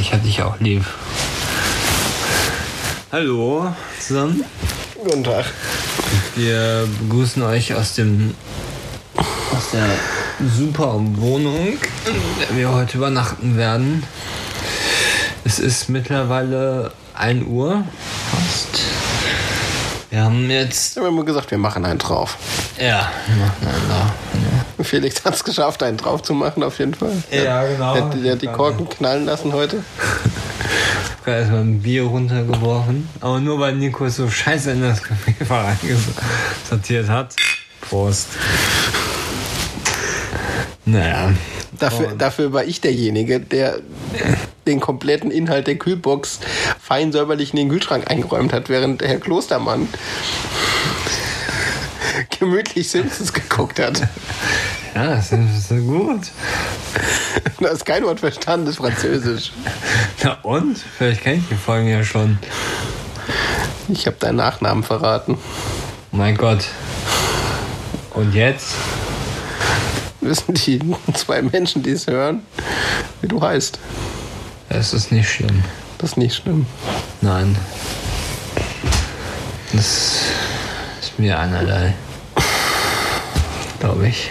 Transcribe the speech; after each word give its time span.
ich 0.00 0.12
hab 0.14 0.22
dich 0.22 0.42
auch 0.42 0.58
lieb. 0.60 0.84
Hallo 3.12 3.74
zusammen. 4.00 4.44
Guten 4.94 5.24
Tag. 5.24 5.44
Wir 6.36 6.88
begrüßen 7.00 7.42
euch 7.42 7.74
aus 7.74 7.94
dem 7.94 8.34
aus 9.16 9.70
der 9.72 9.86
super 10.56 10.94
Wohnung, 10.94 11.78
in 12.06 12.40
der 12.40 12.56
wir 12.56 12.70
heute 12.70 12.96
übernachten 12.96 13.58
werden. 13.58 14.02
Es 15.44 15.58
ist 15.58 15.88
mittlerweile 15.90 16.92
1 17.14 17.46
Uhr 17.46 17.84
fast. 18.30 18.82
Wir 20.08 20.24
haben 20.24 20.50
jetzt. 20.50 20.96
Wir 20.96 21.02
haben 21.02 21.14
immer 21.14 21.24
gesagt, 21.24 21.50
wir 21.50 21.58
machen 21.58 21.84
einen 21.84 21.98
drauf. 21.98 22.38
Ja, 22.78 23.10
wir 23.26 23.36
machen 23.36 23.66
einen 23.66 23.88
da. 23.88 24.49
Felix 24.84 25.24
hat 25.24 25.34
es 25.34 25.44
geschafft, 25.44 25.82
einen 25.82 25.96
drauf 25.96 26.22
zu 26.22 26.34
machen, 26.34 26.62
auf 26.62 26.78
jeden 26.78 26.94
Fall. 26.94 27.12
Ja, 27.30 27.64
genau. 27.66 27.94
Der, 27.94 28.20
der 28.20 28.32
hat 28.32 28.42
die 28.42 28.46
Korken 28.46 28.88
knallen 28.88 29.26
lassen 29.26 29.52
heute. 29.52 29.82
Ich 31.20 31.26
habe 31.26 31.38
erstmal 31.38 31.60
ein 31.60 31.80
Bier 31.80 32.04
runtergeworfen. 32.04 33.08
Aber 33.20 33.40
nur 33.40 33.60
weil 33.60 33.74
Nico 33.74 34.08
so 34.08 34.28
scheiße 34.30 34.72
in 34.72 34.82
das 34.82 35.02
Kaffeefach 35.02 35.76
sortiert 36.68 37.08
hat. 37.08 37.36
Prost. 37.80 38.28
Naja. 40.84 41.32
Dafür, 41.78 42.12
dafür 42.16 42.52
war 42.52 42.64
ich 42.64 42.80
derjenige, 42.80 43.40
der 43.40 43.78
den 44.66 44.80
kompletten 44.80 45.30
Inhalt 45.30 45.66
der 45.66 45.76
Kühlbox 45.76 46.40
fein 46.80 47.12
säuberlich 47.12 47.52
in 47.52 47.56
den 47.56 47.68
Kühlschrank 47.70 48.10
eingeräumt 48.10 48.52
hat, 48.52 48.68
während 48.68 49.02
Herr 49.02 49.18
Klostermann 49.18 49.88
gemütlich 52.38 52.88
Simpsons 52.88 53.32
geguckt 53.32 53.78
hat. 53.78 54.02
Ja, 54.94 55.14
das 55.14 55.32
ist, 55.32 55.68
gut. 55.68 56.20
Du 57.58 57.68
hast 57.68 57.84
kein 57.84 58.02
Wort 58.04 58.20
verstanden, 58.20 58.66
das 58.66 58.74
ist 58.74 58.80
Französisch. 58.80 59.52
Na 60.22 60.38
und? 60.42 60.78
Vielleicht 60.96 61.22
kenne 61.22 61.36
ich 61.36 61.48
die 61.48 61.54
Folgen 61.54 61.88
ja 61.88 62.02
schon. 62.02 62.38
Ich 63.88 64.06
habe 64.06 64.16
deinen 64.18 64.36
Nachnamen 64.36 64.82
verraten. 64.82 65.36
Mein 66.10 66.36
Gott. 66.36 66.64
Und 68.14 68.34
jetzt? 68.34 68.74
Wissen 70.20 70.54
die 70.54 70.80
zwei 71.14 71.42
Menschen, 71.42 71.82
die 71.82 71.90
es 71.90 72.06
hören, 72.06 72.42
wie 73.20 73.28
du 73.28 73.40
heißt. 73.40 73.78
Es 74.70 74.92
ist 74.92 75.12
nicht 75.12 75.28
schlimm. 75.28 75.62
Das 75.98 76.10
ist 76.10 76.16
nicht 76.16 76.34
schlimm. 76.34 76.66
Nein. 77.20 77.56
Das 79.72 80.22
ist 81.00 81.18
mir 81.18 81.38
einerlei. 81.38 81.94
Glaube 83.80 84.08
ich. 84.08 84.30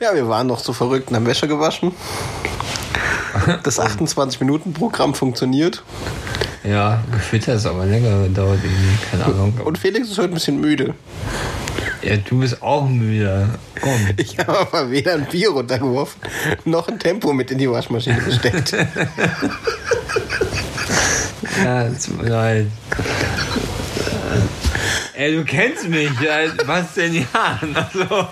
Ja, 0.00 0.14
wir 0.14 0.28
waren 0.28 0.46
noch 0.46 0.60
so 0.60 0.72
verrückt 0.72 1.10
und 1.10 1.16
haben 1.16 1.26
Wäsche 1.26 1.48
gewaschen. 1.48 1.92
Das 3.62 3.80
28-Minuten-Programm 3.80 5.14
funktioniert. 5.14 5.82
Ja, 6.64 7.02
gefühlt 7.10 7.48
hat 7.48 7.56
es 7.56 7.66
aber 7.66 7.86
länger 7.86 8.24
gedauert 8.24 8.60
irgendwie. 8.62 8.98
Keine 9.10 9.24
Ahnung. 9.24 9.60
Und 9.64 9.78
Felix 9.78 10.08
ist 10.08 10.18
heute 10.18 10.28
ein 10.28 10.34
bisschen 10.34 10.60
müde. 10.60 10.94
Ja, 12.02 12.16
du 12.16 12.40
bist 12.40 12.62
auch 12.62 12.88
müde. 12.88 13.48
Komm. 13.80 13.92
Ich 14.16 14.38
habe 14.38 14.58
aber 14.58 14.90
weder 14.90 15.14
ein 15.14 15.26
Bier 15.26 15.50
runtergeworfen, 15.50 16.20
noch 16.64 16.88
ein 16.88 16.98
Tempo 16.98 17.32
mit 17.32 17.50
in 17.50 17.58
die 17.58 17.70
Waschmaschine 17.70 18.20
gesteckt. 18.20 18.76
Ja, 21.62 21.88
tut 21.90 22.22
mir 22.22 22.28
leid. 22.30 22.66
Ey, 25.14 25.36
du 25.36 25.44
kennst 25.44 25.88
mich. 25.88 26.10
Ja, 26.20 26.38
was 26.64 26.94
denn 26.94 27.14
ja? 27.14 27.60
Also, 27.74 28.28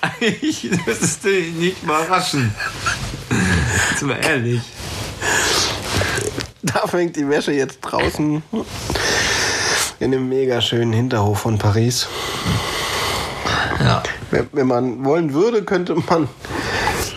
eigentlich 0.00 0.70
müsstest 0.86 1.24
du 1.24 1.28
dich 1.28 1.54
nicht 1.54 1.86
mal 1.86 2.02
raschen. 2.04 2.52
Jetzt 3.90 4.02
mal 4.02 4.18
ehrlich. 4.24 4.62
Da 6.62 6.86
fängt 6.86 7.16
die 7.16 7.28
Wäsche 7.28 7.52
jetzt 7.52 7.78
draußen 7.82 8.42
in 10.00 10.10
dem 10.10 10.28
mega 10.28 10.60
schönen 10.60 10.92
Hinterhof 10.92 11.40
von 11.40 11.56
Paris. 11.58 12.08
Ja. 13.80 14.02
Wenn, 14.30 14.66
man 14.66 15.04
wollen 15.04 15.32
würde, 15.32 15.62
könnte 15.62 15.94
man 15.94 16.28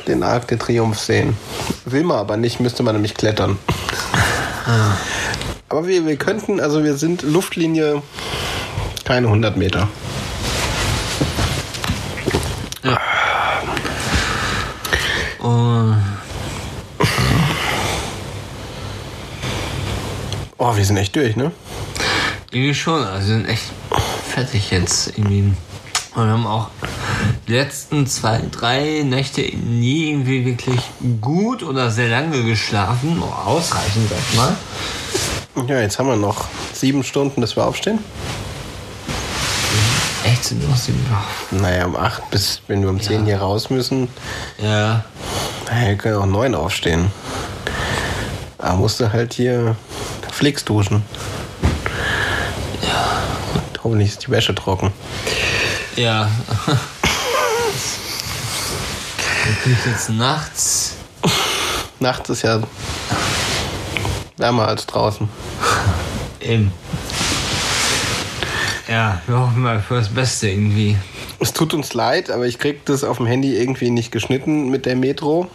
den 0.08 0.22
Arc 0.24 0.48
de 0.48 0.58
Triomphe 0.58 1.00
sehen. 1.00 1.38
Will 1.86 2.04
man 2.04 2.18
aber 2.18 2.38
nicht, 2.38 2.60
müsste 2.60 2.84
man 2.84 2.94
nämlich 2.96 3.16
klettern. 3.16 3.58
Aber 5.70 5.88
wir, 5.88 6.06
wir 6.06 6.18
könnten, 6.18 6.60
also 6.60 6.84
wir 6.84 6.96
sind 6.96 7.24
Luftlinie 7.24 8.02
keine 9.12 9.28
100 9.28 9.58
Meter. 9.58 9.90
Oh, 15.44 15.94
Oh, 20.58 20.78
wir 20.78 20.86
sind 20.86 20.96
echt 20.96 21.14
durch, 21.18 21.36
ne? 21.36 21.52
irgendwie 22.52 22.74
schon. 22.74 23.04
Also, 23.04 23.28
wir 23.28 23.36
sind 23.36 23.50
echt 23.50 23.64
fertig 24.30 24.72
jetzt 24.72 25.08
irgendwie. 25.18 25.40
Und 26.16 26.26
wir 26.26 26.32
haben 26.32 26.48
auch 26.48 26.70
die 27.50 27.52
letzten 27.52 28.08
zwei, 28.08 28.42
drei 28.50 29.02
Nächte 29.04 29.42
nie 29.42 30.12
irgendwie 30.12 30.46
wirklich 30.46 30.80
gut 31.20 31.64
oder 31.64 31.92
sehr 31.92 32.08
lange 32.08 32.46
geschlafen. 32.46 33.22
Oh, 33.22 33.50
ausreichend, 33.50 34.10
sag 34.10 34.20
ich 34.32 34.38
mal. 34.38 34.56
Ja, 35.68 35.82
jetzt 35.82 36.00
haben 36.00 36.08
wir 36.08 36.16
noch 36.16 36.46
sieben 36.72 37.04
Stunden, 37.04 37.42
bis 37.42 37.58
wir 37.58 37.66
aufstehen. 37.66 38.00
Echt 40.42 40.50
sind 40.50 40.68
noch 40.68 40.76
sieben. 40.76 41.06
Naja, 41.52 41.86
um 41.86 41.96
acht 41.96 42.28
bis, 42.32 42.62
wenn 42.68 42.82
wir 42.82 42.90
um 42.90 43.00
zehn 43.00 43.26
hier 43.26 43.38
raus 43.40 43.70
müssen, 43.70 44.08
Ja. 44.58 45.04
naja, 45.68 45.90
wir 45.90 45.96
können 45.98 46.16
auch 46.16 46.24
um 46.24 46.32
neun 46.32 46.56
aufstehen. 46.56 47.12
Aber 48.58 48.78
musst 48.78 49.00
du 49.00 49.14
halt 49.14 49.34
hier 49.34 49.76
Flix 50.32 50.66
duschen. 50.66 51.04
Ja. 52.82 53.22
Und 53.54 53.84
hoffentlich 53.84 54.10
ist 54.10 54.26
die 54.26 54.32
Wäsche 54.32 54.56
trocken. 54.56 54.92
Ja. 55.96 56.28
Natürlich 59.46 59.86
jetzt 59.86 60.10
nachts. 60.10 60.96
Nachts 62.00 62.30
ist 62.32 62.42
ja 62.42 62.62
wärmer 64.38 64.68
als 64.70 64.88
draußen. 64.88 65.30
Eben. 66.40 66.74
Ja, 68.92 69.22
wir 69.26 69.40
hoffen 69.40 69.62
mal 69.62 69.80
für 69.80 69.96
das 69.96 70.10
Beste 70.10 70.50
irgendwie. 70.50 70.98
Es 71.40 71.54
tut 71.54 71.74
uns 71.74 71.94
leid, 71.94 72.30
aber 72.30 72.46
ich 72.46 72.60
krieg 72.60 72.84
das 72.84 73.06
auf 73.06 73.18
dem 73.18 73.26
Handy 73.26 73.56
irgendwie 73.56 73.90
nicht 73.90 74.12
geschnitten 74.12 74.68
mit 74.68 74.86
der 74.86 74.98
Metro. 74.98 75.50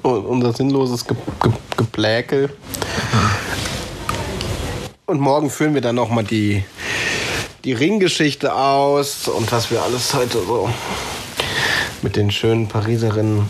Und 0.00 0.24
unser 0.24 0.54
sinnloses 0.54 1.06
Ge 1.06 1.14
Ge 1.42 1.52
Gepläkel. 1.76 2.48
Und 5.04 5.20
morgen 5.20 5.50
führen 5.50 5.74
wir 5.74 5.82
dann 5.82 5.96
nochmal 5.96 6.24
die, 6.24 6.64
die 7.64 7.74
Ringgeschichte 7.74 8.54
aus 8.54 9.28
und 9.28 9.52
was 9.52 9.70
wir 9.70 9.82
alles 9.82 10.14
heute 10.14 10.38
so 10.38 10.70
mit 12.00 12.16
den 12.16 12.30
schönen 12.30 12.66
Pariserinnen 12.66 13.46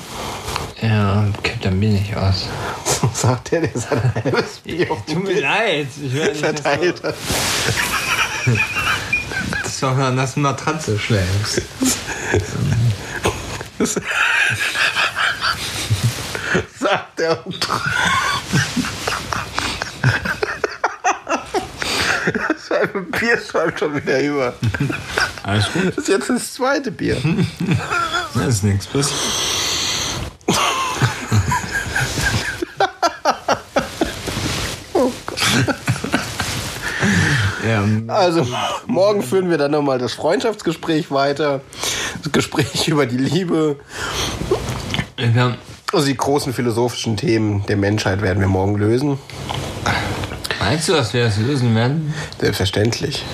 Ja, 0.81 1.29
kippt 1.45 1.65
ein 1.67 1.81
wenig 1.81 2.17
aus. 2.17 2.49
sagt, 3.15 3.53
der, 3.53 3.61
der 3.61 3.81
sein 3.81 4.13
halbes 4.13 4.59
Bier 4.65 4.89
Tut 4.89 5.23
mir 5.23 5.41
leid. 5.41 5.87
Ich 6.05 6.13
werde 6.15 6.33
nicht 6.33 6.41
verteilt 6.41 7.03
hat. 7.05 7.15
Das 9.63 9.73
ist 9.73 9.83
doch 9.83 9.97
an 9.97 10.17
das 10.17 10.37
Matratze 10.37 10.99
schlägst. 10.99 11.63
Sagt 16.79 17.21
er 17.21 17.47
und 17.47 17.69
Das 22.49 22.71
halbe 22.71 23.03
Bier 23.03 23.39
schäumt 23.51 23.79
schon 23.79 23.95
wieder 23.95 24.21
über. 24.21 24.55
Alles 25.43 25.73
gut. 25.73 25.89
Das 25.89 25.99
ist 25.99 26.09
jetzt 26.09 26.31
das 26.31 26.55
zweite 26.55 26.91
Bier. 26.91 27.21
Das 28.35 28.47
ist 28.47 28.65
nichts. 28.65 28.89
Also, 38.15 38.47
morgen 38.87 39.23
führen 39.23 39.51
wir 39.51 39.59
dann 39.59 39.71
nochmal 39.71 39.99
das 39.99 40.13
Freundschaftsgespräch 40.13 41.11
weiter. 41.11 41.61
Das 42.23 42.33
Gespräch 42.33 42.89
über 42.89 43.07
die 43.07 43.17
Liebe. 43.17 43.77
haben, 45.19 45.57
Also 45.93 46.07
die 46.07 46.17
großen 46.17 46.53
philosophischen 46.53 47.17
Themen 47.17 47.65
der 47.67 47.77
Menschheit 47.77 48.23
werden 48.23 48.41
wir 48.41 48.49
morgen 48.49 48.77
lösen. 48.77 49.19
Meinst 50.61 50.89
du, 50.89 50.93
dass 50.93 51.13
wir 51.13 51.25
das 51.25 51.39
lösen 51.39 51.75
werden? 51.75 52.15
Selbstverständlich. 52.41 53.25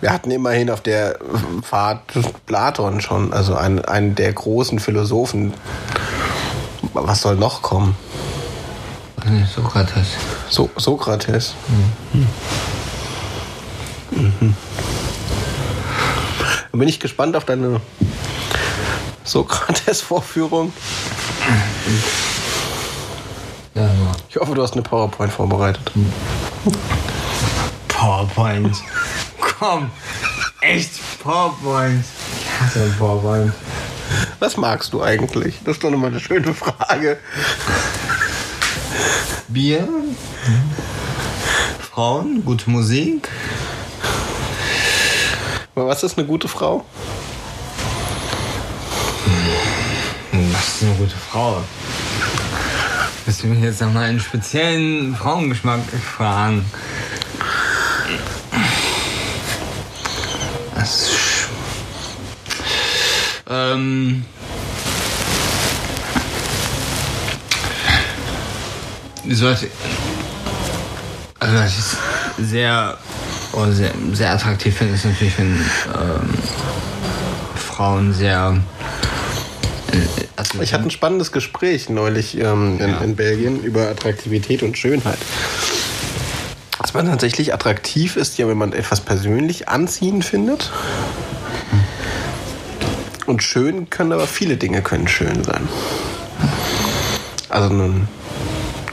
Wir 0.00 0.12
hatten 0.12 0.30
immerhin 0.30 0.70
auf 0.70 0.80
der 0.80 1.18
Fahrt 1.62 2.00
Platon 2.46 3.00
schon, 3.00 3.32
also 3.32 3.56
einen, 3.56 3.84
einen 3.84 4.14
der 4.14 4.32
großen 4.32 4.78
Philosophen. 4.78 5.54
Was 6.92 7.22
soll 7.22 7.36
noch 7.36 7.62
kommen? 7.62 7.96
Sokrates. 9.54 10.08
So, 10.50 10.70
Sokrates. 10.76 11.54
Mhm. 12.12 12.26
Bin 16.82 16.88
ich 16.88 16.98
gespannt 16.98 17.36
auf 17.36 17.44
deine 17.44 17.80
Sokrates-Vorführung. 19.22 20.72
Ja, 23.76 23.82
ja. 23.82 23.92
Ich 24.28 24.34
hoffe, 24.34 24.56
du 24.56 24.62
hast 24.64 24.72
eine 24.72 24.82
PowerPoint 24.82 25.32
vorbereitet. 25.32 25.92
PowerPoint. 27.86 28.76
Komm. 29.60 29.92
Echt 30.60 30.90
PowerPoint. 31.22 32.04
Ich 32.40 32.60
hasse 32.60 32.92
PowerPoint. 32.98 33.52
Was 34.40 34.56
magst 34.56 34.92
du 34.92 35.04
eigentlich? 35.04 35.60
Das 35.64 35.76
ist 35.76 35.84
doch 35.84 35.90
nochmal 35.90 36.10
eine 36.10 36.18
schöne 36.18 36.52
Frage. 36.52 37.16
Bier. 39.46 39.86
Frauen, 41.92 42.44
gute 42.44 42.68
Musik. 42.68 43.28
Aber 45.74 45.88
Was 45.88 46.02
ist 46.02 46.18
eine 46.18 46.26
gute 46.26 46.48
Frau? 46.48 46.84
Was 50.52 50.68
ist 50.68 50.82
eine 50.82 50.94
gute 50.96 51.16
Frau? 51.16 51.62
Willst 53.24 53.42
du 53.42 53.46
mich 53.46 53.62
jetzt 53.62 53.80
nach 53.80 53.92
meinen 53.92 54.20
speziellen 54.20 55.16
Frauengeschmack 55.16 55.80
fragen? 56.16 56.64
Das 60.74 61.02
ist. 61.02 61.48
Ähm. 63.48 64.24
Sollte. 69.30 69.70
Also, 71.38 71.54
was 71.56 71.78
ich 71.78 72.44
sehr, 72.46 72.98
oh, 73.52 73.70
sehr, 73.70 73.92
sehr 74.12 74.32
attraktiv 74.32 74.76
finde, 74.76 74.94
ist 74.94 75.04
natürlich, 75.04 75.38
wenn 75.38 75.52
ähm, 75.54 76.34
Frauen 77.54 78.12
sehr. 78.12 78.56
äh, 79.92 80.62
Ich 80.62 80.72
hatte 80.74 80.84
ein 80.84 80.90
spannendes 80.90 81.32
Gespräch 81.32 81.88
neulich 81.88 82.38
ähm, 82.38 82.78
in, 82.80 82.88
Ja. 82.90 82.98
in 82.98 83.16
Belgien 83.16 83.62
über 83.62 83.88
Attraktivität 83.88 84.62
und 84.62 84.76
Schönheit. 84.78 85.18
Was 86.78 86.94
man 86.94 87.06
tatsächlich 87.06 87.54
attraktiv 87.54 88.16
ist, 88.16 88.38
ja, 88.38 88.48
wenn 88.48 88.58
man 88.58 88.72
etwas 88.72 89.00
persönlich 89.00 89.68
anziehend 89.68 90.24
findet. 90.24 90.70
Und 93.26 93.42
schön 93.42 93.88
können 93.88 94.12
aber 94.12 94.26
viele 94.26 94.56
Dinge 94.56 94.82
können 94.82 95.06
schön 95.06 95.44
sein. 95.44 95.68
Also 97.48 97.68
nun, 97.72 98.08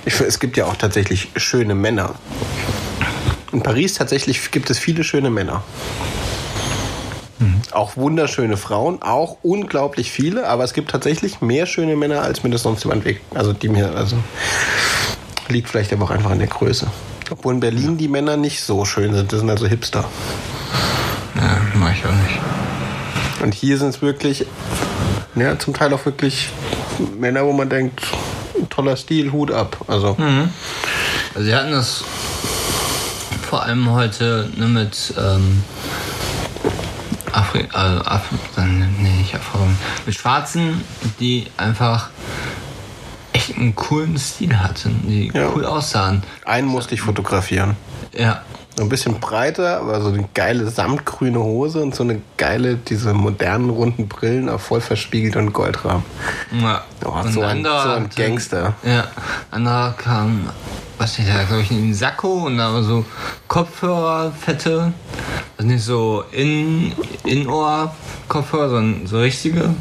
ich, 0.06 0.20
es 0.22 0.40
gibt 0.40 0.56
ja 0.56 0.66
auch 0.66 0.76
tatsächlich 0.76 1.30
schöne 1.36 1.74
Männer. 1.74 2.16
In 3.52 3.64
Paris 3.64 3.96
tatsächlich 3.96 4.52
gibt 4.52 4.70
es 4.70 4.78
viele 4.78 5.04
schöne 5.04 5.30
Männer. 5.30 5.64
Auch 7.72 7.96
wunderschöne 7.96 8.58
Frauen, 8.58 9.02
auch 9.02 9.38
unglaublich 9.44 10.12
viele, 10.12 10.48
aber 10.48 10.64
es 10.64 10.74
gibt 10.74 10.92
tatsächlich 10.92 11.40
mehr 11.40 11.66
schöne 11.66 11.96
Männer, 11.96 12.22
als 12.22 12.44
mir 12.44 12.50
das 12.50 12.64
sonst 12.64 12.84
jemand 12.84 13.06
weg. 13.06 13.22
Also 13.34 13.54
die 13.54 13.70
mir, 13.70 13.96
also 13.96 14.18
liegt 15.48 15.70
vielleicht 15.70 15.94
aber 15.94 16.06
auch 16.06 16.10
einfach 16.10 16.32
an 16.32 16.40
der 16.40 16.48
Größe. 16.48 16.88
Obwohl 17.32 17.54
in 17.54 17.60
Berlin 17.60 17.98
die 17.98 18.08
Männer 18.08 18.38
nicht 18.38 18.64
so 18.64 18.86
schön 18.86 19.14
sind, 19.14 19.32
das 19.32 19.40
sind 19.40 19.50
also 19.50 19.68
Hipster. 19.68 20.06
Ja, 21.36 21.62
mach 21.76 21.94
ich 21.94 22.06
auch 22.06 22.12
nicht. 22.12 22.40
Und 23.42 23.54
hier 23.54 23.78
sind 23.78 23.90
es 23.90 24.02
wirklich, 24.02 24.46
ja, 25.36 25.58
zum 25.58 25.74
Teil 25.74 25.94
auch 25.94 26.06
wirklich 26.06 26.50
Männer, 27.18 27.46
wo 27.46 27.54
man 27.54 27.70
denkt, 27.70 28.02
toller 28.70 28.98
Stil, 28.98 29.32
Hut 29.32 29.52
ab. 29.52 29.78
Also 29.88 30.18
Also 31.36 31.48
wir 31.48 31.56
hatten 31.56 31.72
das 31.72 32.04
vor 33.50 33.64
allem 33.64 33.90
heute 33.92 34.48
ne, 34.58 34.68
mit 34.68 35.14
ähm, 35.18 35.64
Afri 37.32 37.68
also 37.74 38.04
Af 38.06 38.22
nee, 38.58 39.10
nicht 39.18 39.34
Afro 39.36 39.60
mit 40.06 40.16
Schwarzen, 40.16 40.82
die 41.20 41.48
einfach 41.58 42.10
echt 43.34 43.56
einen 43.58 43.76
coolen 43.76 44.18
Stil 44.18 44.56
hatten, 44.60 45.02
die 45.08 45.32
Ja. 45.34 45.50
cool 45.56 45.66
aussahen. 45.66 46.22
einen 46.46 46.68
musste 46.68 46.94
ich 46.94 47.02
fotografieren. 47.02 47.76
Ja, 48.16 48.42
So 48.76 48.84
ein 48.84 48.90
bisschen 48.90 49.20
breiter, 49.20 49.80
aber 49.82 50.00
so 50.02 50.10
eine 50.10 50.28
geile 50.34 50.70
samtgrüne 50.70 51.40
Hose 51.40 51.80
und 51.82 51.94
so 51.96 52.04
eine 52.04 52.22
geile, 52.38 52.76
diese 52.78 53.14
modernen 53.14 53.70
runden 53.70 54.08
Brillen, 54.08 54.48
auch 54.48 54.60
voll 54.62 54.82
verspiegelt 54.82 55.36
und 55.36 55.54
Goldrahmen. 55.54 56.04
ja. 56.62 56.84
Oh, 57.04 57.14
so 57.32 57.42
ein- 57.42 57.64
so 57.64 57.70
ein 57.72 58.10
Gangster. 58.16 58.74
Ja, 58.84 59.06
anderer 59.52 59.94
kam, 59.98 60.50
was 61.00 61.18
nicht, 61.18 61.30
da 61.30 61.44
glaube 61.44 61.62
ich 61.62 61.72
in 61.72 61.78
den 61.78 61.94
Sakko 61.94 62.46
und 62.46 62.58
da 62.58 62.74
war 62.74 62.84
so 62.84 63.06
Kopfhörer, 63.48 64.32
fette, 64.32 64.92
also 65.58 65.70
nicht 65.70 65.84
so 65.84 66.24
in 66.32 66.92
Innenohr 67.24 67.96
Kopfhörer, 68.28 68.70
sondern 68.70 69.08
so 69.08 69.20
richtige 69.20 69.74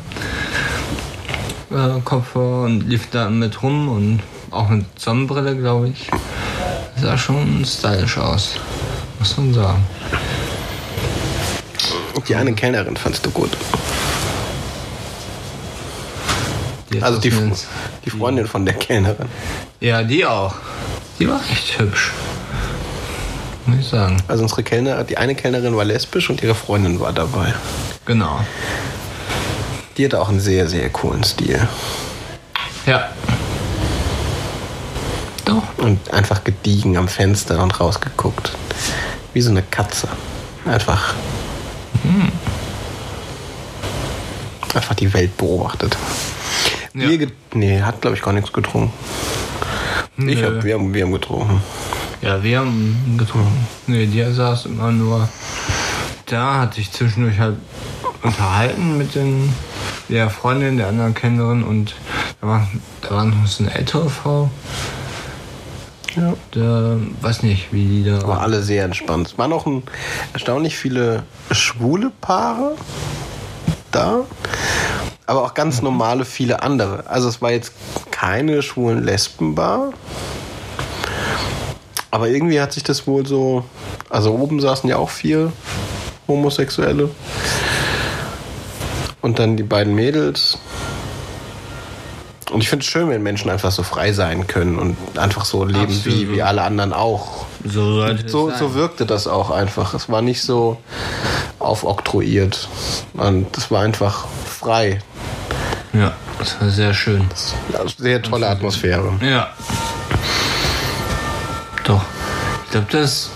äh, 1.70 2.00
Kopfhörer 2.04 2.62
und 2.62 2.88
lief 2.88 3.10
da 3.10 3.28
mit 3.28 3.62
rum 3.62 3.88
und 3.88 4.22
auch 4.50 4.68
mit 4.68 4.86
Sonnenbrille, 4.98 5.56
glaube 5.56 5.88
ich. 5.88 6.08
Sah 6.96 7.18
schon 7.18 7.64
stylisch 7.64 8.16
aus, 8.16 8.54
muss 9.18 9.36
man 9.36 9.52
sagen. 9.52 9.86
Die 12.28 12.34
eine 12.34 12.52
Kellnerin 12.52 12.96
fandst 12.96 13.24
du 13.26 13.30
gut. 13.30 13.50
Die 16.92 17.02
Also 17.02 17.18
die, 17.18 17.32
die 18.04 18.10
Freundin 18.10 18.46
von 18.46 18.64
der 18.64 18.74
Kellnerin. 18.74 19.28
Ja, 19.80 20.02
die 20.02 20.24
auch. 20.24 20.54
Die 21.18 21.28
war 21.28 21.40
echt 21.50 21.78
hübsch. 21.78 22.12
Muss 23.66 23.80
ich 23.80 23.88
sagen. 23.88 24.22
Also 24.28 24.42
unsere 24.44 24.62
Kellner, 24.62 25.02
die 25.04 25.18
eine 25.18 25.34
Kellnerin 25.34 25.76
war 25.76 25.84
lesbisch 25.84 26.30
und 26.30 26.42
ihre 26.42 26.54
Freundin 26.54 27.00
war 27.00 27.12
dabei. 27.12 27.54
Genau. 28.06 28.40
Die 29.96 30.04
hatte 30.04 30.20
auch 30.20 30.28
einen 30.28 30.40
sehr, 30.40 30.68
sehr 30.68 30.88
coolen 30.90 31.24
Stil. 31.24 31.66
Ja. 32.86 33.08
Doch. 35.44 35.62
Und 35.78 36.12
einfach 36.12 36.44
gediegen 36.44 36.96
am 36.96 37.08
Fenster 37.08 37.62
und 37.62 37.78
rausgeguckt. 37.78 38.52
Wie 39.34 39.40
so 39.40 39.50
eine 39.50 39.62
Katze. 39.62 40.08
Einfach. 40.64 41.14
Einfach 44.74 44.94
die 44.94 45.12
Welt 45.12 45.36
beobachtet. 45.36 45.96
Ja. 46.94 47.08
Bier 47.08 47.28
nee, 47.54 47.82
hat 47.82 48.00
glaube 48.00 48.16
ich 48.16 48.22
gar 48.22 48.32
nichts 48.32 48.52
getrunken. 48.52 48.92
Ich 50.18 50.42
hab, 50.42 50.64
wir, 50.64 50.74
haben, 50.74 50.92
wir 50.92 51.04
haben 51.04 51.12
getrunken. 51.12 51.62
Ja, 52.22 52.42
wir 52.42 52.58
haben 52.58 53.14
getrunken. 53.16 53.66
Nee, 53.86 54.06
die 54.06 54.24
saß 54.24 54.66
immer 54.66 54.90
nur 54.90 55.28
da, 56.26 56.60
hat 56.60 56.74
sich 56.74 56.90
zwischendurch 56.90 57.38
halt 57.38 57.56
unterhalten 58.22 58.98
mit 58.98 59.14
den, 59.14 59.52
der 60.08 60.28
Freundin, 60.28 60.76
der 60.76 60.88
anderen 60.88 61.14
Kennerin 61.14 61.62
und 61.62 61.94
da 62.40 62.46
war, 62.48 62.68
da 63.02 63.10
war 63.10 63.24
noch 63.24 63.46
so 63.46 63.62
eine 63.62 63.74
ältere 63.74 64.10
Frau. 64.10 64.50
Ja. 66.16 66.34
Da, 66.50 66.96
weiß 67.20 67.44
nicht, 67.44 67.72
wie 67.72 67.86
die 67.86 68.04
da. 68.04 68.18
Aber 68.22 68.40
alle 68.40 68.62
sehr 68.62 68.84
entspannt. 68.84 69.28
Es 69.28 69.38
waren 69.38 69.52
auch 69.52 69.66
ein, 69.66 69.84
erstaunlich 70.32 70.76
viele 70.76 71.22
schwule 71.52 72.10
Paare 72.20 72.74
da, 73.92 74.20
aber 75.28 75.44
auch 75.44 75.52
ganz 75.52 75.82
normale 75.82 76.24
viele 76.24 76.62
andere. 76.62 77.06
Also 77.06 77.28
es 77.28 77.42
war 77.42 77.50
jetzt 77.50 77.72
keine 78.10 78.62
schwulen 78.62 79.04
Lesbenbar, 79.04 79.92
aber 82.10 82.28
irgendwie 82.28 82.60
hat 82.62 82.72
sich 82.72 82.82
das 82.82 83.06
wohl 83.06 83.26
so. 83.26 83.64
Also 84.08 84.32
oben 84.32 84.58
saßen 84.58 84.88
ja 84.88 84.96
auch 84.96 85.10
vier 85.10 85.52
Homosexuelle 86.26 87.10
und 89.20 89.38
dann 89.38 89.58
die 89.58 89.64
beiden 89.64 89.94
Mädels. 89.94 90.56
Und 92.50 92.62
ich 92.62 92.70
finde 92.70 92.82
es 92.82 92.90
schön, 92.90 93.10
wenn 93.10 93.22
Menschen 93.22 93.50
einfach 93.50 93.70
so 93.70 93.82
frei 93.82 94.12
sein 94.14 94.46
können 94.46 94.78
und 94.78 94.96
einfach 95.18 95.44
so 95.44 95.66
leben 95.66 95.92
wie, 96.04 96.10
Absolut. 96.10 96.36
wie 96.36 96.42
alle 96.42 96.62
anderen 96.62 96.94
auch. 96.94 97.44
So 97.62 98.06
So, 98.26 98.50
so 98.50 98.74
wirkte 98.74 99.04
das 99.04 99.26
auch 99.26 99.50
einfach. 99.50 99.92
Es 99.92 100.08
war 100.08 100.22
nicht 100.22 100.40
so 100.40 100.78
aufoktroyiert. 101.58 102.70
Und 103.12 103.54
es 103.58 103.70
war 103.70 103.82
einfach 103.82 104.26
frei. 104.46 105.00
Ja, 105.98 106.12
das 106.38 106.60
war 106.60 106.70
sehr 106.70 106.94
schön. 106.94 107.26
Sehr 107.96 108.22
tolle 108.22 108.48
Atmosphäre. 108.48 109.12
Ja. 109.20 109.48
Doch. 111.82 112.04
Ich 112.64 112.70
glaube, 112.70 112.86
das. 112.92 113.30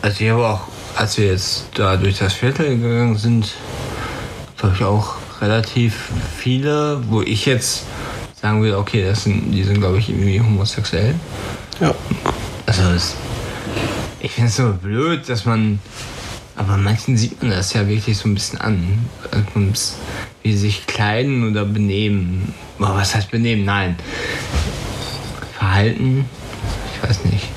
Also, 0.00 0.24
ich 0.24 0.30
habe 0.30 0.46
auch, 0.46 0.60
als 0.94 1.18
wir 1.18 1.26
jetzt 1.26 1.64
da 1.74 1.96
durch 1.96 2.18
das 2.18 2.34
Viertel 2.34 2.78
gegangen 2.78 3.16
sind, 3.16 3.52
glaube 4.58 4.76
ich 4.76 4.84
auch 4.84 5.16
relativ 5.40 6.10
viele, 6.36 7.02
wo 7.08 7.22
ich 7.22 7.46
jetzt 7.46 7.82
sagen 8.40 8.62
würde, 8.62 8.78
okay, 8.78 9.04
das 9.04 9.24
sind, 9.24 9.50
die 9.50 9.64
sind, 9.64 9.80
glaube 9.80 9.98
ich, 9.98 10.10
irgendwie 10.10 10.40
homosexuell. 10.40 11.16
Ja. 11.80 11.92
Also, 12.66 12.82
es, 12.94 13.16
ich 14.20 14.30
finde 14.30 14.50
es 14.50 14.56
so 14.56 14.72
blöd, 14.72 15.28
dass 15.28 15.44
man, 15.44 15.80
aber 16.58 16.76
manchen 16.76 17.16
sieht 17.16 17.40
man 17.40 17.52
das 17.52 17.72
ja 17.72 17.88
wirklich 17.88 18.18
so 18.18 18.28
ein 18.28 18.34
bisschen 18.34 18.60
an, 18.60 19.06
Also, 19.30 19.94
wie 20.42 20.52
sie 20.52 20.58
sich 20.58 20.86
kleiden 20.86 21.48
oder 21.48 21.64
benehmen. 21.64 22.52
Oh, 22.80 22.84
was 22.88 23.14
heißt 23.14 23.30
benehmen? 23.30 23.64
Nein. 23.64 23.96
Verhalten, 25.56 26.24
ich 26.94 27.08
weiß 27.08 27.24
nicht. 27.24 27.48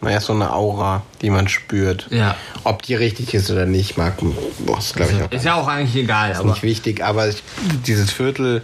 Naja, 0.00 0.20
so 0.20 0.32
eine 0.32 0.52
Aura, 0.52 1.02
die 1.20 1.30
man 1.30 1.46
spürt. 1.46 2.08
Ja. 2.10 2.36
Ob 2.64 2.82
die 2.82 2.94
richtig 2.96 3.34
ist 3.34 3.50
oder 3.50 3.66
nicht, 3.66 3.96
mag, 3.96 4.14
boah, 4.58 4.78
ist 4.78 4.96
glaube 4.96 5.12
ich 5.12 5.22
auch 5.22 5.30
Ist 5.30 5.44
ja 5.44 5.54
auch 5.54 5.68
eigentlich 5.68 6.02
egal, 6.02 6.34
aber 6.34 6.50
nicht 6.50 6.62
wichtig. 6.62 7.04
Aber 7.04 7.28
ich, 7.28 7.42
dieses 7.86 8.10
Viertel, 8.10 8.62